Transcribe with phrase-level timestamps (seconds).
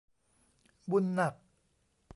[0.89, 1.33] บุญหนัก